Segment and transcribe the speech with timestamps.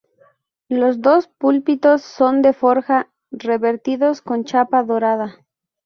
[0.69, 5.45] Los dos púlpitos son de forja, revestidos con chapa dorada.